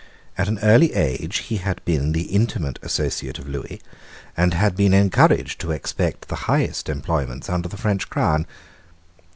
[0.35, 3.77] At an early age he had been the intimate associate of Lewis,
[4.35, 8.47] and had been encouraged to expect the highest employments under the French crown.